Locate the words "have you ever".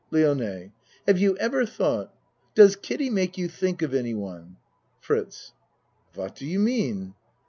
1.05-1.63